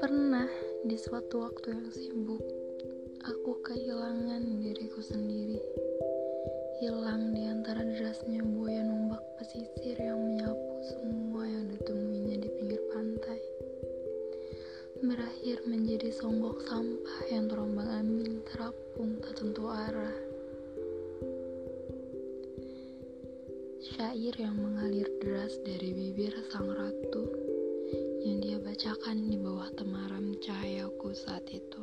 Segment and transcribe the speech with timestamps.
[0.00, 0.48] Pernah
[0.88, 2.40] di suatu waktu yang sibuk,
[3.28, 5.60] aku kehilangan diriku sendiri.
[6.80, 13.40] Hilang di antara derasnya buaya ombak pesisir yang menyapu semua yang ditemuinya di pinggir pantai.
[15.04, 16.85] Berakhir menjadi songgok sampah
[23.96, 27.32] Syair yang mengalir deras dari bibir sang ratu
[28.28, 31.80] yang dia bacakan di bawah temaram cahayaku saat itu.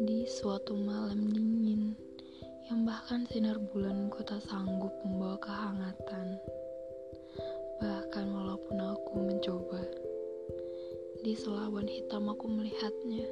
[0.00, 1.92] Di suatu malam dingin
[2.72, 6.40] yang bahkan sinar bulanku tak sanggup membawa kehangatan.
[7.84, 9.84] Bahkan walaupun aku mencoba,
[11.20, 13.28] di selawan hitam aku melihatnya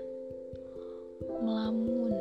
[1.40, 2.12] melamun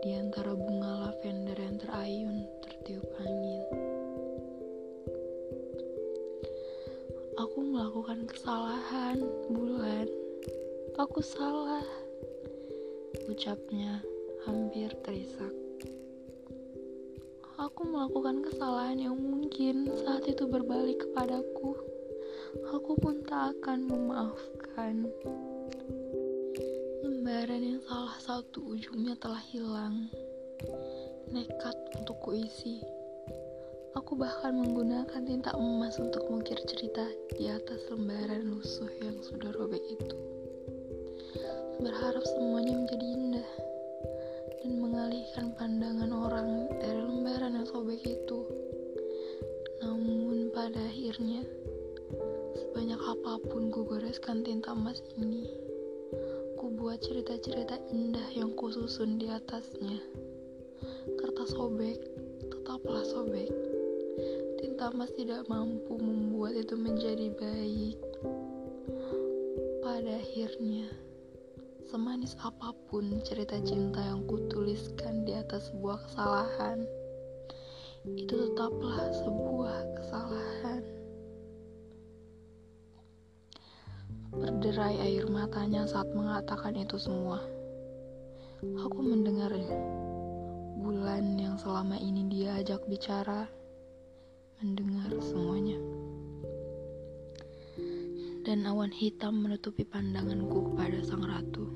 [0.00, 3.93] di antara bunga lavender yang terayun tertiup angin.
[7.34, 9.18] Aku melakukan kesalahan,
[9.50, 10.06] bulan.
[10.94, 11.82] Aku salah.
[13.26, 13.98] Ucapnya
[14.46, 15.50] hampir terisak.
[17.58, 21.74] Aku melakukan kesalahan yang mungkin saat itu berbalik kepadaku.
[22.70, 25.10] Aku pun tak akan memaafkan.
[27.02, 30.06] Lembaran yang salah satu ujungnya telah hilang.
[31.34, 32.78] Nekat untuk kuisi
[33.94, 37.06] Aku bahkan menggunakan tinta emas untuk mengukir cerita
[37.38, 40.18] di atas lembaran lusuh yang sudah robek itu.
[41.78, 43.50] Berharap semuanya menjadi indah
[44.58, 48.38] dan mengalihkan pandangan orang dari lembaran yang sobek itu.
[49.78, 51.46] Namun pada akhirnya,
[52.50, 55.46] sebanyak apa pun ku goreskan tinta emas ini,
[56.58, 60.02] ku buat cerita-cerita indah yang ku susun di atasnya.
[61.14, 62.02] Kertas sobek,
[62.50, 63.73] tetaplah sobek
[64.64, 68.00] tinta emas tidak mampu membuat itu menjadi baik.
[69.84, 70.88] Pada akhirnya,
[71.92, 76.80] semanis apa pun cerita cinta yang kutuliskan di atas sebuah kesalahan,
[78.08, 80.82] itu tetaplah sebuah kesalahan.
[84.32, 87.36] Berderai air matanya saat mengatakan itu semua.
[88.64, 89.76] Aku mendengarnya.
[90.80, 93.44] Bulan yang selama ini dia ajak bicara
[94.64, 95.76] mendengar semuanya.
[98.48, 101.68] Dan awan hitam menutupi pandanganku kepada sang ratu.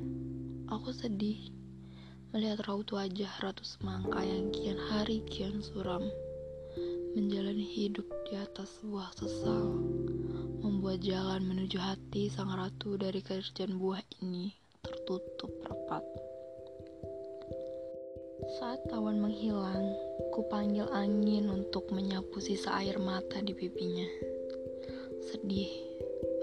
[0.72, 1.52] Aku sedih
[2.32, 6.00] melihat raut wajah Ratu Semangka yang kian hari kian suram,
[7.12, 9.68] menjalani hidup di atas sebuah sesal,
[10.64, 16.27] membuat jalan menuju hati sang ratu dari kerjaan buah ini tertutup rapat.
[18.56, 19.92] Saat awan menghilang,
[20.32, 24.08] kupanggil angin untuk menyapu sisa air mata di pipinya.
[25.20, 25.68] Sedih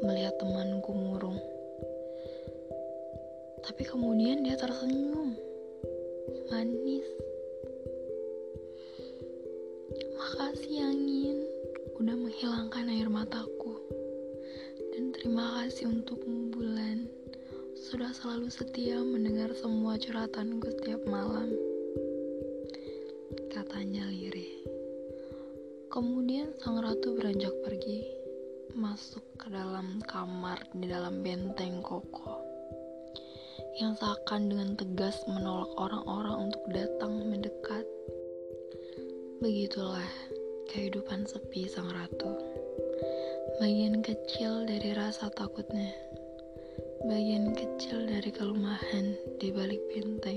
[0.06, 1.42] melihat temanku murung.
[3.66, 5.34] Tapi kemudian dia tersenyum.
[6.54, 7.10] Manis.
[10.14, 11.42] Makasih angin
[11.98, 13.82] udah menghilangkan air mataku.
[14.94, 16.22] Dan terima kasih untuk
[16.54, 17.10] bulan
[17.74, 21.50] sudah selalu setia mendengar semua curhatanku setiap malam
[23.56, 24.68] katanya lirih.
[25.88, 28.04] Kemudian sang ratu beranjak pergi,
[28.76, 32.44] masuk ke dalam kamar di dalam benteng kokoh
[33.80, 37.88] yang seakan dengan tegas menolak orang-orang untuk datang mendekat.
[39.40, 40.12] Begitulah
[40.68, 42.36] kehidupan sepi sang ratu.
[43.64, 45.96] Bagian kecil dari rasa takutnya,
[47.08, 50.35] bagian kecil dari kelemahan di balik benteng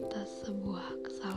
[0.00, 1.29] atas sebuah kesalahan.